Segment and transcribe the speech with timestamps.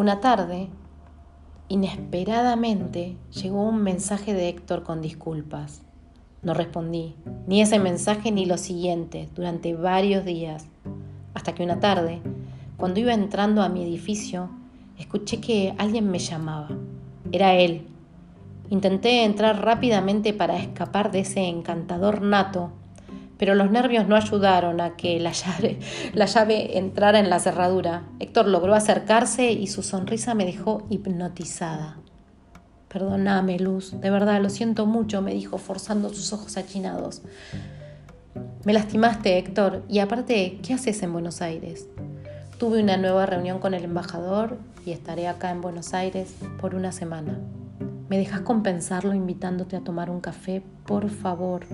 [0.00, 0.70] Una tarde,
[1.68, 5.82] inesperadamente, llegó un mensaje de Héctor con disculpas.
[6.40, 7.16] No respondí,
[7.46, 10.68] ni ese mensaje ni lo siguiente, durante varios días,
[11.34, 12.22] hasta que una tarde,
[12.78, 14.48] cuando iba entrando a mi edificio,
[14.96, 16.70] escuché que alguien me llamaba.
[17.30, 17.86] Era él.
[18.70, 22.72] Intenté entrar rápidamente para escapar de ese encantador nato
[23.40, 25.78] pero los nervios no ayudaron a que la llave,
[26.12, 28.02] la llave entrara en la cerradura.
[28.18, 31.96] Héctor logró acercarse y su sonrisa me dejó hipnotizada.
[32.88, 37.22] Perdóname, Luz, de verdad, lo siento mucho, me dijo, forzando sus ojos achinados.
[38.66, 41.88] Me lastimaste, Héctor, y aparte, ¿qué haces en Buenos Aires?
[42.58, 46.92] Tuve una nueva reunión con el embajador y estaré acá en Buenos Aires por una
[46.92, 47.38] semana.
[48.10, 50.62] ¿Me dejas compensarlo invitándote a tomar un café?
[50.84, 51.64] Por favor.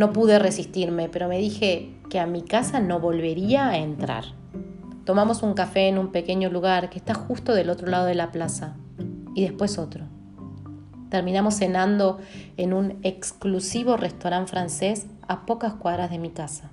[0.00, 4.24] No pude resistirme, pero me dije que a mi casa no volvería a entrar.
[5.04, 8.32] Tomamos un café en un pequeño lugar que está justo del otro lado de la
[8.32, 8.76] plaza
[9.34, 10.06] y después otro.
[11.10, 12.18] Terminamos cenando
[12.56, 16.70] en un exclusivo restaurante francés a pocas cuadras de mi casa.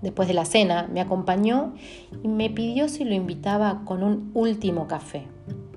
[0.00, 1.72] Después de la cena me acompañó
[2.24, 5.22] y me pidió si lo invitaba con un último café.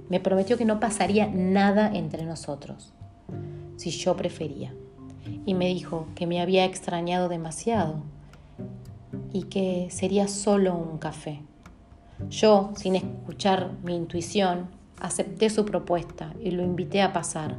[0.10, 2.94] Me prometió que no pasaría nada entre nosotros,
[3.76, 4.74] si yo prefería
[5.46, 8.04] y me dijo que me había extrañado demasiado
[9.32, 11.42] y que sería solo un café.
[12.30, 17.56] Yo, sin escuchar mi intuición, acepté su propuesta y lo invité a pasar.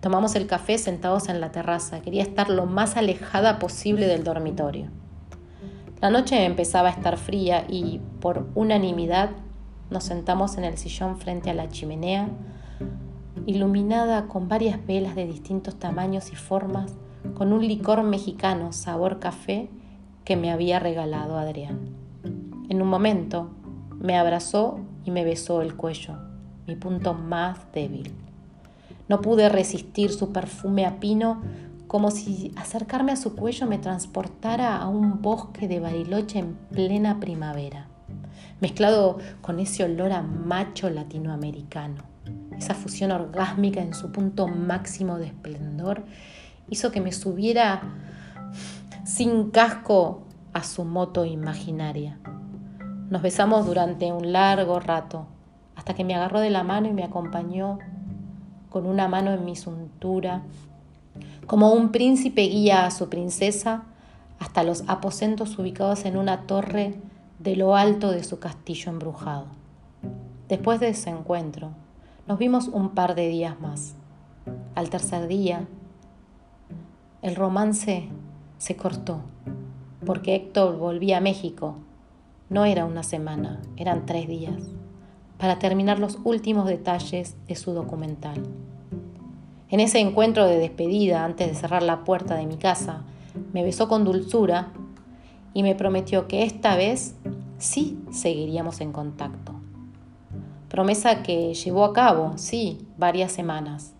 [0.00, 2.00] Tomamos el café sentados en la terraza.
[2.00, 4.88] Quería estar lo más alejada posible del dormitorio.
[6.00, 9.30] La noche empezaba a estar fría y, por unanimidad,
[9.90, 12.28] nos sentamos en el sillón frente a la chimenea
[13.46, 16.92] iluminada con varias velas de distintos tamaños y formas,
[17.34, 19.68] con un licor mexicano sabor café
[20.24, 21.78] que me había regalado Adrián.
[22.68, 23.50] En un momento
[23.98, 26.16] me abrazó y me besó el cuello,
[26.66, 28.12] mi punto más débil.
[29.08, 31.42] No pude resistir su perfume a pino
[31.88, 37.18] como si acercarme a su cuello me transportara a un bosque de bariloche en plena
[37.18, 37.88] primavera,
[38.60, 42.09] mezclado con ese olor a macho latinoamericano
[42.56, 46.04] esa fusión orgásmica en su punto máximo de esplendor,
[46.68, 47.82] hizo que me subiera
[49.04, 50.22] sin casco
[50.52, 52.18] a su moto imaginaria.
[53.08, 55.26] Nos besamos durante un largo rato,
[55.74, 57.78] hasta que me agarró de la mano y me acompañó
[58.68, 60.42] con una mano en mi cintura,
[61.46, 63.82] como un príncipe guía a su princesa
[64.38, 66.94] hasta los aposentos ubicados en una torre
[67.38, 69.46] de lo alto de su castillo embrujado.
[70.48, 71.72] Después de ese encuentro,
[72.26, 73.94] nos vimos un par de días más.
[74.74, 75.66] Al tercer día,
[77.22, 78.08] el romance
[78.58, 79.20] se cortó,
[80.04, 81.76] porque Héctor volvía a México.
[82.48, 84.62] No era una semana, eran tres días,
[85.38, 88.42] para terminar los últimos detalles de su documental.
[89.68, 93.02] En ese encuentro de despedida, antes de cerrar la puerta de mi casa,
[93.52, 94.72] me besó con dulzura
[95.54, 97.14] y me prometió que esta vez
[97.58, 99.59] sí seguiríamos en contacto
[100.70, 103.92] promesa que llevó a cabo, sí, varias semanas.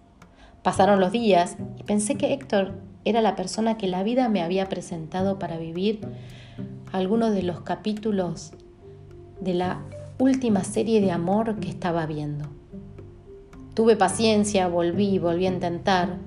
[0.63, 4.69] Pasaron los días y pensé que Héctor era la persona que la vida me había
[4.69, 6.01] presentado para vivir
[6.93, 8.53] algunos de los capítulos
[9.41, 9.81] de la
[10.19, 12.47] última serie de amor que estaba viendo.
[13.75, 16.19] Tuve paciencia, volví, volví a intentar,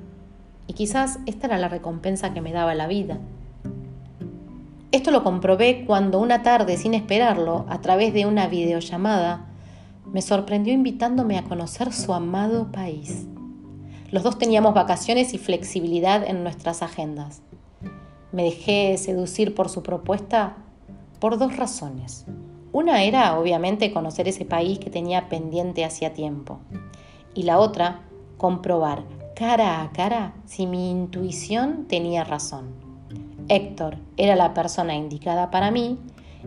[0.67, 3.17] y quizás esta era la recompensa que me daba la vida.
[4.91, 9.52] Esto lo comprobé cuando una tarde, sin esperarlo, a través de una videollamada,
[10.13, 13.25] me sorprendió invitándome a conocer su amado país.
[14.11, 17.41] Los dos teníamos vacaciones y flexibilidad en nuestras agendas.
[18.31, 20.55] Me dejé seducir por su propuesta
[21.19, 22.25] por dos razones.
[22.71, 26.59] Una era, obviamente, conocer ese país que tenía pendiente hacía tiempo.
[27.33, 28.01] Y la otra,
[28.37, 29.03] comprobar
[29.35, 32.75] cara a cara si mi intuición tenía razón.
[33.49, 35.97] Héctor era la persona indicada para mí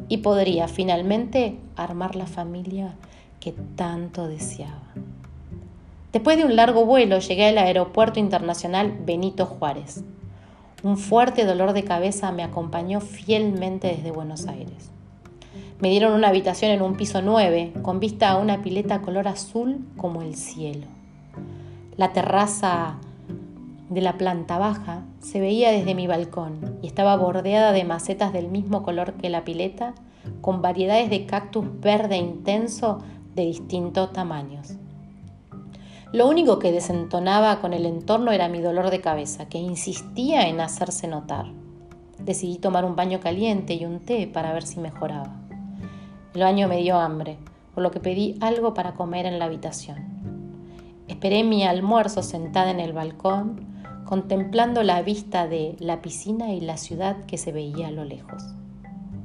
[0.09, 2.95] y podría finalmente armar la familia
[3.53, 4.83] tanto deseaba.
[6.13, 10.03] Después de un largo vuelo llegué al Aeropuerto Internacional Benito Juárez.
[10.83, 14.91] Un fuerte dolor de cabeza me acompañó fielmente desde Buenos Aires.
[15.81, 19.85] Me dieron una habitación en un piso 9 con vista a una pileta color azul
[19.99, 20.87] como el cielo.
[21.97, 22.97] La terraza
[23.91, 28.49] de la planta baja se veía desde mi balcón y estaba bordeada de macetas del
[28.49, 29.95] mismo color que la pileta,
[30.41, 33.01] con variedades de cactus verde intenso
[33.37, 34.73] de distintos tamaños.
[36.13, 40.61] Lo único que desentonaba con el entorno era mi dolor de cabeza, que insistía en
[40.61, 41.45] hacerse notar.
[42.19, 45.37] Decidí tomar un baño caliente y un té para ver si mejoraba.
[46.35, 47.37] El baño me dio hambre.
[47.75, 49.99] por lo que pedí algo para comer en la habitación.
[51.09, 53.67] Esperé mi almuerzo sentada en el balcón,
[54.07, 58.43] contemplando la vista de la piscina y la ciudad que se veía a lo lejos.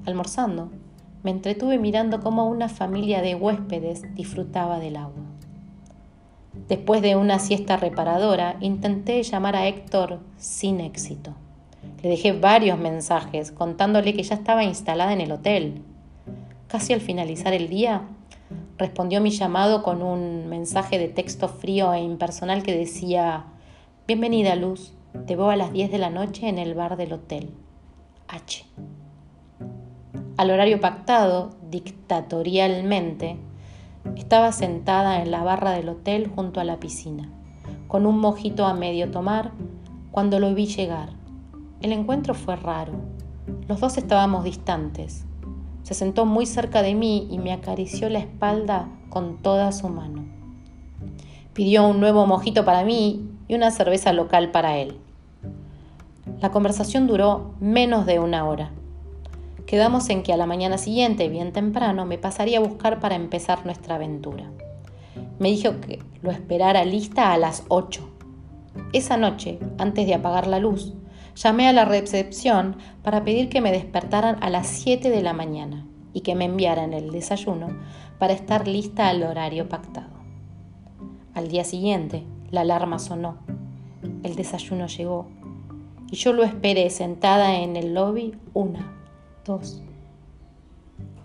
[0.05, 0.69] Almorzando,
[1.23, 5.23] me entretuve mirando cómo una familia de huéspedes disfrutaba del agua.
[6.67, 11.33] Después de una siesta reparadora, intenté llamar a Héctor sin éxito.
[12.01, 15.81] Le dejé varios mensajes contándole que ya estaba instalada en el hotel.
[16.67, 18.01] Casi al finalizar el día,
[18.77, 23.45] respondió mi llamado con un mensaje de texto frío e impersonal que decía,
[24.07, 24.93] Bienvenida Luz,
[25.27, 27.51] te veo a las 10 de la noche en el bar del hotel.
[28.27, 28.65] H.
[30.41, 33.37] Al horario pactado, dictatorialmente,
[34.15, 37.29] estaba sentada en la barra del hotel junto a la piscina,
[37.87, 39.51] con un mojito a medio tomar,
[40.09, 41.09] cuando lo vi llegar.
[41.83, 42.93] El encuentro fue raro.
[43.67, 45.27] Los dos estábamos distantes,
[45.83, 50.25] se sentó muy cerca de mí y me acarició la espalda con toda su mano.
[51.53, 54.97] Pidió un nuevo mojito para mí y una cerveza local para él.
[56.39, 58.71] La conversación duró menos de una hora.
[59.65, 63.65] Quedamos en que a la mañana siguiente, bien temprano, me pasaría a buscar para empezar
[63.65, 64.51] nuestra aventura.
[65.39, 68.07] Me dijo que lo esperara lista a las 8.
[68.93, 70.93] Esa noche, antes de apagar la luz,
[71.35, 75.85] llamé a la recepción para pedir que me despertaran a las 7 de la mañana
[76.13, 77.67] y que me enviaran el desayuno
[78.19, 80.11] para estar lista al horario pactado.
[81.33, 83.37] Al día siguiente, la alarma sonó,
[84.23, 85.27] el desayuno llegó
[86.11, 89.00] y yo lo esperé sentada en el lobby una,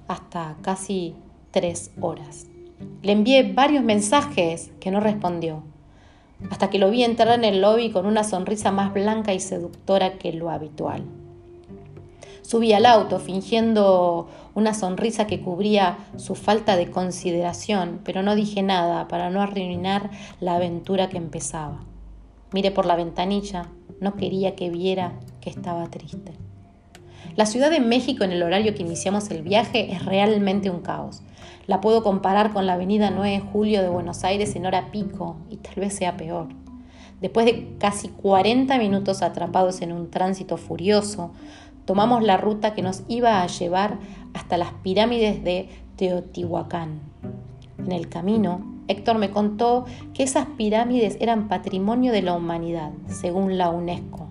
[0.09, 1.15] hasta casi
[1.51, 2.47] tres horas.
[3.03, 5.63] Le envié varios mensajes que no respondió
[6.51, 10.19] hasta que lo vi entrar en el lobby con una sonrisa más blanca y seductora
[10.19, 11.05] que lo habitual.
[12.43, 18.62] Subí al auto fingiendo una sonrisa que cubría su falta de consideración, pero no dije
[18.62, 20.11] nada para no arruinar
[20.41, 21.81] la aventura que empezaba.
[22.53, 23.69] Miré por la ventanilla,
[24.01, 26.46] no quería que viera que estaba triste.
[27.34, 31.23] La Ciudad de México en el horario que iniciamos el viaje es realmente un caos.
[31.67, 35.37] La puedo comparar con la avenida 9 de Julio de Buenos Aires en hora pico
[35.50, 36.49] y tal vez sea peor.
[37.20, 41.32] Después de casi 40 minutos atrapados en un tránsito furioso,
[41.84, 43.99] tomamos la ruta que nos iba a llevar
[44.34, 47.00] hasta las pirámides de Teotihuacán.
[47.78, 53.58] En el camino, Héctor me contó que esas pirámides eran patrimonio de la humanidad, según
[53.58, 54.25] la UNESCO,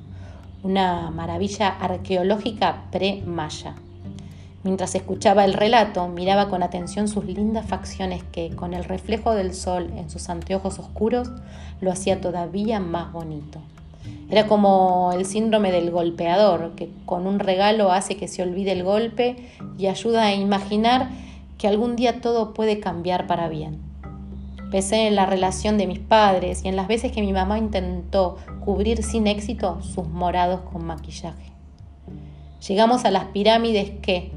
[0.65, 3.75] una maravilla arqueológica pre-maya.
[4.63, 9.53] Mientras escuchaba el relato, miraba con atención sus lindas facciones que, con el reflejo del
[9.53, 11.29] sol en sus anteojos oscuros,
[11.81, 13.59] lo hacía todavía más bonito.
[14.27, 18.83] Era como el síndrome del golpeador, que con un regalo hace que se olvide el
[18.83, 19.35] golpe
[19.77, 21.09] y ayuda a imaginar
[21.59, 23.77] que algún día todo puede cambiar para bien.
[24.75, 28.35] Pensé en la relación de mis padres y en las veces que mi mamá intentó
[28.59, 31.53] cubrir sin éxito sus morados con maquillaje.
[32.67, 34.33] Llegamos a las pirámides que,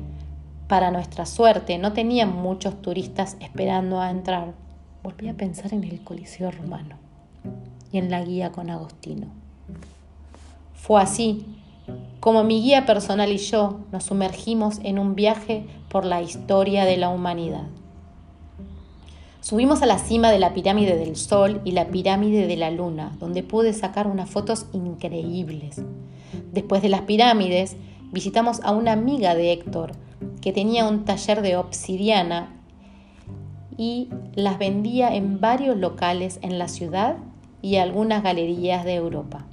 [0.69, 4.55] para nuestra suerte, no tenían muchos turistas esperando a entrar.
[5.03, 6.95] Volví a pensar en el Coliseo Romano
[7.91, 9.27] y en la guía con Agostino.
[10.73, 11.47] Fue así
[12.21, 16.97] como mi guía personal y yo nos sumergimos en un viaje por la historia de
[16.97, 17.67] la humanidad.
[19.49, 23.17] Subimos a la cima de la pirámide del Sol y la pirámide de la Luna,
[23.19, 25.81] donde pude sacar unas fotos increíbles.
[26.53, 27.79] Después de las pirámides,
[28.13, 29.93] visitamos a una amiga de Héctor,
[30.43, 32.61] que tenía un taller de obsidiana
[33.79, 37.17] y las vendía en varios locales en la ciudad
[37.63, 39.47] y algunas galerías de Europa.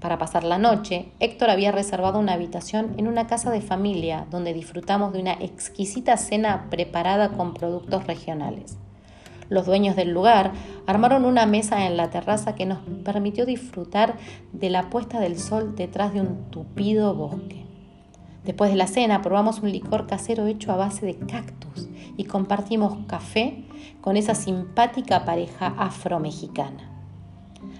[0.00, 4.54] Para pasar la noche, Héctor había reservado una habitación en una casa de familia donde
[4.54, 8.78] disfrutamos de una exquisita cena preparada con productos regionales.
[9.48, 10.52] Los dueños del lugar
[10.86, 14.16] armaron una mesa en la terraza que nos permitió disfrutar
[14.52, 17.64] de la puesta del sol detrás de un tupido bosque.
[18.44, 22.96] Después de la cena probamos un licor casero hecho a base de cactus y compartimos
[23.06, 23.64] café
[24.00, 26.92] con esa simpática pareja afromexicana.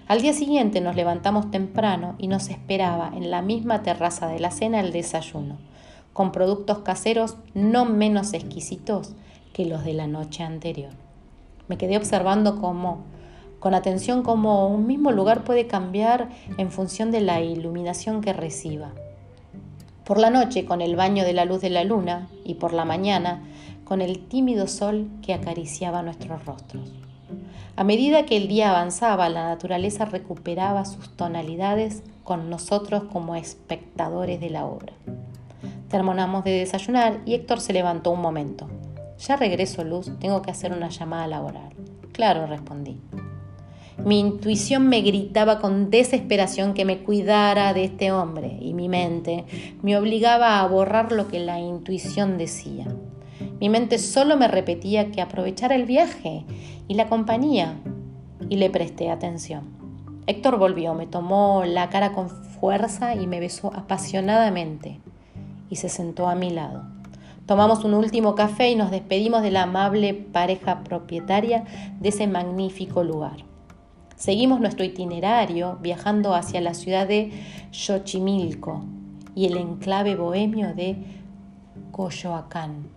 [0.09, 4.51] Al día siguiente nos levantamos temprano y nos esperaba en la misma terraza de la
[4.51, 5.59] cena el desayuno,
[6.13, 9.15] con productos caseros no menos exquisitos
[9.53, 11.06] que los de la noche anterior.
[11.69, 13.05] Me quedé observando cómo,
[13.61, 18.93] con atención, cómo un mismo lugar puede cambiar en función de la iluminación que reciba
[20.07, 22.85] por la noche con el baño de la luz de la luna y por la
[22.85, 23.43] mañana
[23.85, 26.93] con el tímido sol que acariciaba nuestros rostros.
[27.75, 34.41] A medida que el día avanzaba, la naturaleza recuperaba sus tonalidades con nosotros como espectadores
[34.41, 34.93] de la obra.
[35.89, 38.69] Terminamos de desayunar y Héctor se levantó un momento.
[39.19, 41.73] Ya regreso, Luz, tengo que hacer una llamada laboral.
[42.13, 43.01] Claro, respondí.
[44.05, 49.47] Mi intuición me gritaba con desesperación que me cuidara de este hombre y mi mente
[49.83, 52.87] me obligaba a borrar lo que la intuición decía.
[53.59, 56.45] Mi mente solo me repetía que aprovechara el viaje
[56.89, 57.79] y la compañía
[58.51, 59.77] y le presté atención.
[60.27, 65.01] Héctor volvió, me tomó la cara con fuerza y me besó apasionadamente
[65.71, 66.85] y se sentó a mi lado.
[67.47, 71.63] Tomamos un último café y nos despedimos de la amable pareja propietaria
[72.01, 73.37] de ese magnífico lugar.
[74.17, 77.31] Seguimos nuestro itinerario viajando hacia la ciudad de
[77.71, 78.83] Xochimilco
[79.37, 80.97] y el enclave bohemio de
[81.93, 82.89] Coyoacán,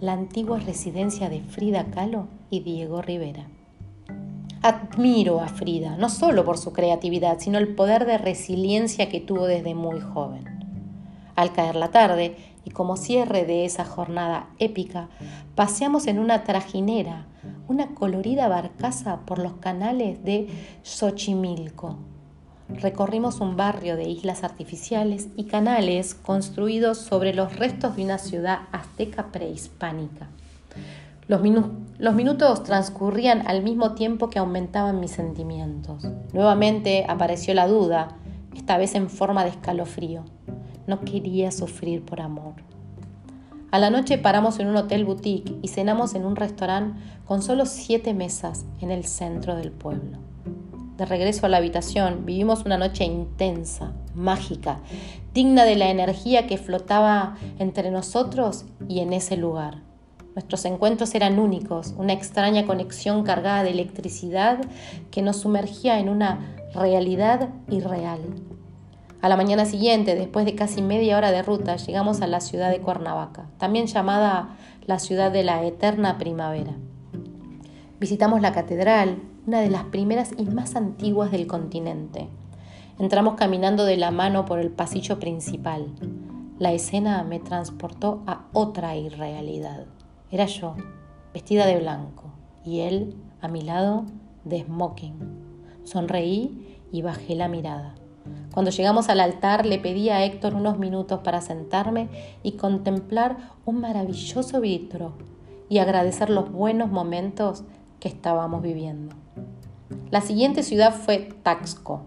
[0.00, 3.46] la antigua residencia de Frida Kahlo y Diego Rivera.
[4.60, 9.46] Admiro a Frida, no solo por su creatividad, sino el poder de resiliencia que tuvo
[9.46, 10.55] desde muy joven.
[11.36, 15.08] Al caer la tarde, y como cierre de esa jornada épica,
[15.54, 17.26] paseamos en una trajinera,
[17.68, 20.48] una colorida barcaza por los canales de
[20.82, 21.96] Xochimilco.
[22.68, 28.62] Recorrimos un barrio de islas artificiales y canales construidos sobre los restos de una ciudad
[28.72, 30.28] azteca prehispánica.
[31.28, 31.42] Los,
[32.14, 36.04] minutos transcurrían al mismo tiempo que aumentaban mis sentimientos.
[36.32, 38.16] Nuevamente apareció la duda,
[38.54, 40.24] esta vez en forma de escalofrío.
[40.86, 42.54] No quería sufrir por amor.
[43.70, 47.66] A la noche paramos en un hotel boutique y cenamos en un restaurante con solo
[47.66, 50.18] siete mesas en el centro del pueblo.
[50.96, 54.80] De regreso a la habitación vivimos una noche intensa, mágica,
[55.34, 59.82] digna de la energía que flotaba entre nosotros y en ese lugar.
[60.34, 64.58] Nuestros encuentros eran únicos, una extraña conexión cargada de electricidad
[65.10, 68.20] que nos sumergía en una realidad irreal.
[69.26, 72.70] A la mañana siguiente, después de casi media hora de ruta, llegamos a la ciudad
[72.70, 74.56] de Cuernavaca, también llamada
[74.86, 76.76] la ciudad de la eterna primavera.
[77.98, 82.28] Visitamos la catedral, una de las primeras y más antiguas del continente.
[83.00, 85.86] Entramos caminando de la mano por el pasillo principal.
[86.60, 89.86] La escena me transportó a otra irrealidad.
[90.30, 90.76] Era yo,
[91.34, 92.30] vestida de blanco,
[92.64, 94.04] y él, a mi lado,
[94.44, 95.18] de smoking.
[95.82, 97.96] Sonreí y bajé la mirada.
[98.52, 102.08] Cuando llegamos al altar le pedí a Héctor unos minutos para sentarme
[102.42, 105.12] y contemplar un maravilloso vitro
[105.68, 107.64] y agradecer los buenos momentos
[108.00, 109.14] que estábamos viviendo.
[110.10, 112.02] La siguiente ciudad fue Taxco.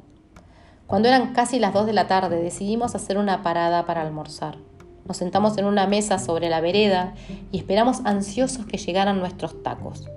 [0.87, 4.57] Cuando eran casi las 2 de la tarde decidimos hacer una parada para almorzar.
[5.05, 7.13] Nos sentamos en una mesa sobre la vereda
[7.51, 10.09] y esperamos ansiosos que llegaran nuestros tacos.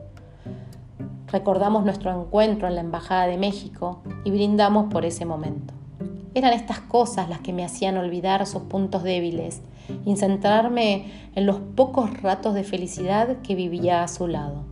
[1.28, 5.71] Recordamos nuestro encuentro en la Embajada de México y brindamos por ese momento.
[6.34, 9.60] Eran estas cosas las que me hacían olvidar sus puntos débiles
[10.06, 14.64] y centrarme en los pocos ratos de felicidad que vivía a su lado.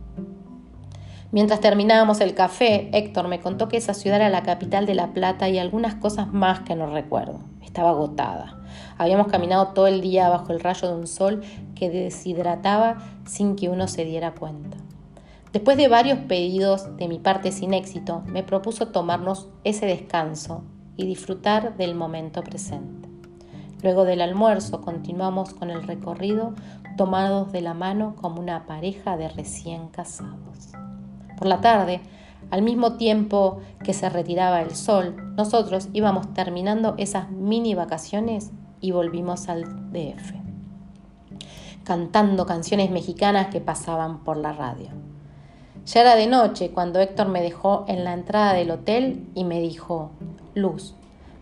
[1.31, 5.13] Mientras terminábamos el café, Héctor me contó que esa ciudad era la capital de La
[5.13, 7.39] Plata y algunas cosas más que no recuerdo.
[7.63, 8.59] Estaba agotada.
[8.97, 11.43] Habíamos caminado todo el día bajo el rayo de un sol
[11.75, 14.77] que deshidrataba sin que uno se diera cuenta.
[15.53, 20.63] Después de varios pedidos de mi parte sin éxito, me propuso tomarnos ese descanso
[20.97, 23.09] y disfrutar del momento presente.
[23.83, 26.53] Luego del almuerzo continuamos con el recorrido
[26.97, 30.69] tomados de la mano como una pareja de recién casados.
[31.37, 32.01] Por la tarde,
[32.51, 38.91] al mismo tiempo que se retiraba el sol, nosotros íbamos terminando esas mini vacaciones y
[38.91, 40.33] volvimos al DF,
[41.83, 44.89] cantando canciones mexicanas que pasaban por la radio.
[45.85, 49.59] Ya era de noche cuando Héctor me dejó en la entrada del hotel y me
[49.59, 50.11] dijo,
[50.53, 50.95] Luz,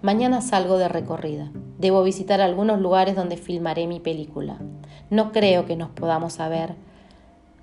[0.03, 1.51] mañana salgo de recorrida.
[1.79, 4.59] Debo visitar algunos lugares donde filmaré mi película.
[5.09, 6.75] No creo que nos podamos ver,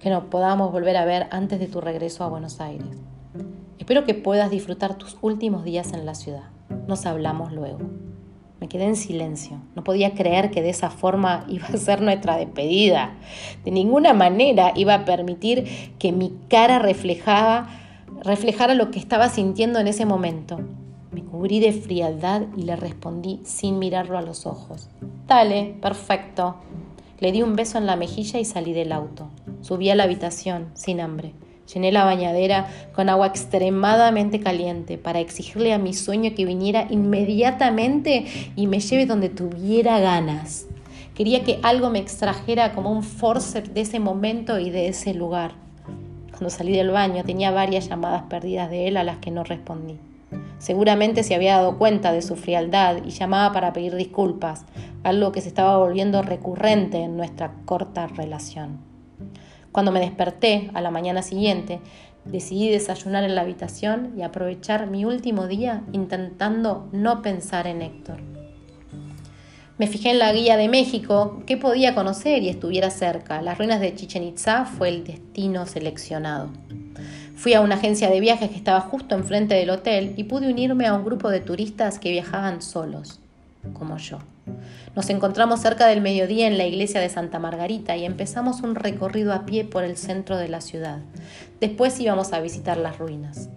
[0.00, 2.88] que nos podamos volver a ver antes de tu regreso a Buenos Aires.
[3.79, 6.50] Espero que puedas disfrutar tus últimos días en la ciudad.
[6.88, 7.79] Nos hablamos luego.
[8.59, 9.61] Me quedé en silencio.
[9.76, 13.15] No podía creer que de esa forma iba a ser nuestra despedida.
[13.65, 17.69] De ninguna manera iba a permitir que mi cara reflejara
[18.75, 20.59] lo que estaba sintiendo en ese momento.
[21.16, 24.90] Me cubrí de frialdad y le respondí sin mirarlo a los ojos.
[25.26, 26.56] Dale, perfecto.
[27.20, 29.30] Le di un beso en la mejilla y salí del auto.
[29.62, 31.32] Subí a la habitación, sin hambre.
[31.73, 38.26] Llené la bañadera con agua extremadamente caliente para exigirle a mi sueño que viniera inmediatamente
[38.54, 40.66] y me lleve donde tuviera ganas.
[41.14, 45.52] Quería que algo me extrajera como un forceps de ese momento y de ese lugar.
[46.28, 49.96] Cuando salí del baño tenía varias llamadas perdidas de él a las que no respondí.
[50.59, 54.64] Seguramente se había dado cuenta de su frialdad y llamaba para pedir disculpas,
[55.02, 58.78] algo que se estaba volviendo recurrente en nuestra corta relación.
[59.73, 61.81] Cuando me desperté a la mañana siguiente,
[62.25, 68.21] decidí desayunar en la habitación y aprovechar mi último día intentando no pensar en Héctor.
[69.78, 73.43] Me fijé en la guía de México, que podía conocer y estuviera cerca.
[73.43, 76.49] Las ruinas de Chichen Itza fue el destino seleccionado.
[77.37, 80.87] Fui a una agencia de viajes que estaba justo enfrente del hotel y pude unirme
[80.87, 83.21] a un grupo de turistas que viajaban solos,
[83.75, 84.19] como yo.
[84.97, 89.35] Nos encontramos cerca del mediodía en la iglesia de Santa Margarita y empezamos un recorrido
[89.35, 91.00] a pie por el centro de la ciudad.
[91.61, 93.50] Después íbamos a visitar las ruinas.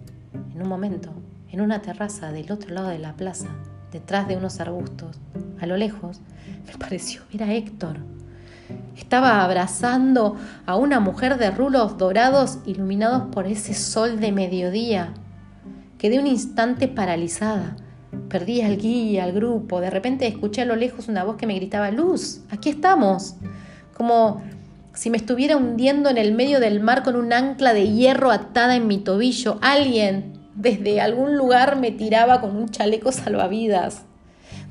[0.54, 1.10] En un momento,
[1.50, 3.48] en una terraza del otro lado de la plaza,
[3.92, 5.16] detrás de unos arbustos,
[5.58, 6.20] a lo lejos,
[6.66, 7.96] me pareció ver a Héctor.
[8.96, 10.36] Estaba abrazando
[10.66, 15.14] a una mujer de rulos dorados iluminados por ese sol de mediodía.
[15.98, 17.76] Quedé un instante paralizada.
[18.28, 19.80] Perdí al guía, al grupo.
[19.80, 23.36] De repente escuché a lo lejos una voz que me gritaba, Luz, aquí estamos.
[23.96, 24.42] Como
[24.94, 28.76] si me estuviera hundiendo en el medio del mar con un ancla de hierro atada
[28.76, 29.58] en mi tobillo.
[29.62, 34.04] Alguien desde algún lugar me tiraba con un chaleco salvavidas.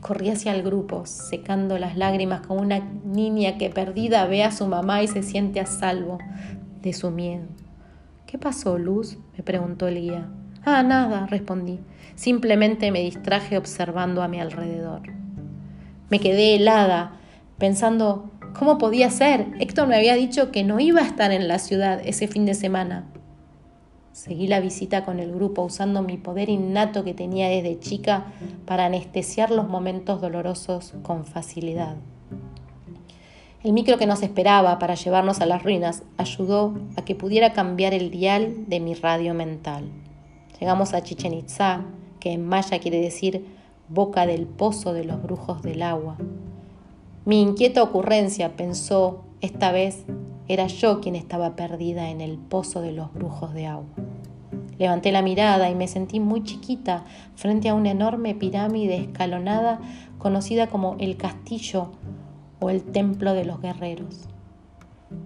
[0.01, 4.65] Corrí hacia el grupo, secando las lágrimas como una niña que perdida ve a su
[4.67, 6.17] mamá y se siente a salvo
[6.81, 7.45] de su miedo.
[8.25, 9.17] ¿Qué pasó, Luz?
[9.37, 10.29] me preguntó el guía.
[10.65, 11.79] Ah, nada, respondí.
[12.15, 15.01] Simplemente me distraje observando a mi alrededor.
[16.09, 17.13] Me quedé helada,
[17.57, 19.47] pensando, ¿cómo podía ser?
[19.59, 22.53] Héctor me había dicho que no iba a estar en la ciudad ese fin de
[22.53, 23.05] semana.
[24.19, 28.25] Seguí la visita con el grupo usando mi poder innato que tenía desde chica
[28.65, 31.95] para anestesiar los momentos dolorosos con facilidad.
[33.63, 37.93] El micro que nos esperaba para llevarnos a las ruinas ayudó a que pudiera cambiar
[37.93, 39.85] el dial de mi radio mental.
[40.59, 41.85] Llegamos a Chichen Itza,
[42.19, 43.45] que en maya quiere decir
[43.87, 46.17] boca del pozo de los brujos del agua.
[47.23, 50.03] Mi inquieta ocurrencia pensó, esta vez
[50.49, 53.85] era yo quien estaba perdida en el pozo de los brujos de agua.
[54.79, 59.79] Levanté la mirada y me sentí muy chiquita frente a una enorme pirámide escalonada
[60.17, 61.91] conocida como el castillo
[62.59, 64.27] o el templo de los guerreros.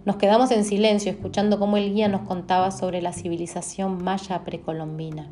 [0.05, 5.31] Nos quedamos en silencio escuchando cómo el guía nos contaba sobre la civilización maya precolombina.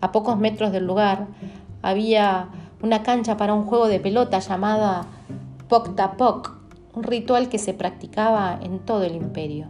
[0.00, 1.26] A pocos metros del lugar
[1.82, 2.48] había
[2.82, 5.06] una cancha para un juego de pelota llamada
[5.68, 6.53] Poctapoc,
[6.94, 9.66] un ritual que se practicaba en todo el imperio.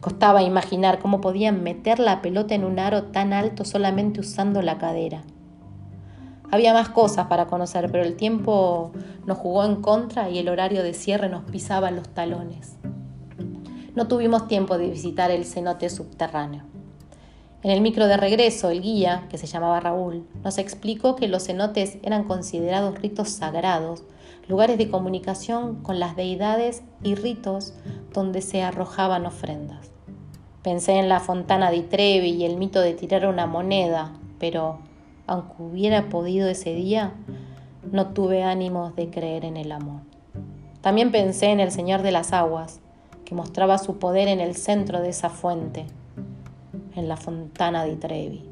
[0.00, 4.78] Costaba imaginar cómo podían meter la pelota en un aro tan alto solamente usando la
[4.78, 5.22] cadera.
[6.50, 8.92] Había más cosas para conocer, pero el tiempo
[9.26, 12.76] nos jugó en contra y el horario de cierre nos pisaba los talones.
[13.94, 16.64] No tuvimos tiempo de visitar el cenote subterráneo.
[17.62, 21.44] En el micro de regreso, el guía, que se llamaba Raúl, nos explicó que los
[21.44, 24.02] cenotes eran considerados ritos sagrados,
[24.48, 27.74] lugares de comunicación con las deidades y ritos
[28.14, 29.90] donde se arrojaban ofrendas.
[30.62, 34.78] Pensé en la fontana de Trevi y el mito de tirar una moneda, pero
[35.26, 37.12] aunque hubiera podido ese día,
[37.92, 40.00] no tuve ánimos de creer en el amor.
[40.80, 42.80] También pensé en el Señor de las Aguas,
[43.26, 45.84] que mostraba su poder en el centro de esa fuente
[46.94, 48.50] en la fontana de Trevi.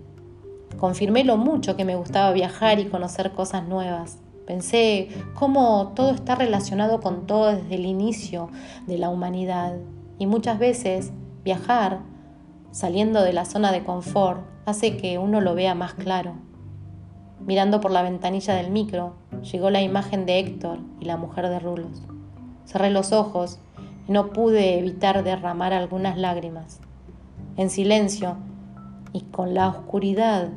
[0.79, 4.18] Confirmé lo mucho que me gustaba viajar y conocer cosas nuevas.
[4.46, 8.48] Pensé cómo todo está relacionado con todo desde el inicio
[8.87, 9.77] de la humanidad
[10.18, 12.01] y muchas veces viajar,
[12.70, 16.35] saliendo de la zona de confort, hace que uno lo vea más claro.
[17.44, 19.14] Mirando por la ventanilla del micro,
[19.51, 22.03] llegó la imagen de Héctor y la mujer de Rulos.
[22.64, 23.59] Cerré los ojos
[24.07, 26.81] y no pude evitar derramar algunas lágrimas
[27.59, 28.37] en silencio
[29.12, 30.51] y con la oscuridad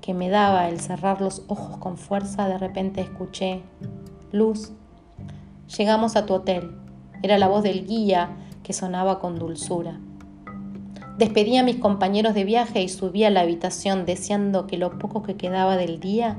[0.00, 3.62] que me daba el cerrar los ojos con fuerza, de repente escuché,
[4.32, 4.72] Luz,
[5.78, 6.76] llegamos a tu hotel.
[7.22, 8.30] Era la voz del guía
[8.64, 10.00] que sonaba con dulzura.
[11.18, 15.22] Despedí a mis compañeros de viaje y subí a la habitación deseando que lo poco
[15.22, 16.38] que quedaba del día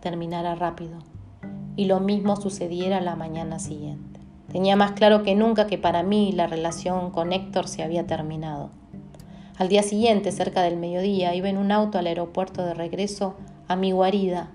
[0.00, 0.98] terminara rápido.
[1.76, 4.20] Y lo mismo sucediera la mañana siguiente.
[4.52, 8.79] Tenía más claro que nunca que para mí la relación con Héctor se había terminado.
[9.60, 13.34] Al día siguiente, cerca del mediodía, iba en un auto al aeropuerto de regreso
[13.68, 14.48] a mi guarida,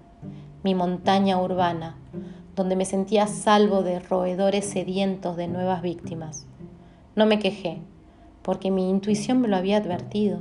[0.63, 1.95] mi montaña urbana,
[2.55, 6.47] donde me sentía salvo de roedores sedientos de nuevas víctimas.
[7.15, 7.81] No me quejé,
[8.41, 10.39] porque mi intuición me lo había advertido.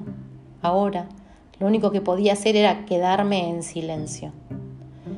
[0.62, 1.10] Ahora,
[1.58, 4.32] lo único que podía hacer era quedarme en silencio.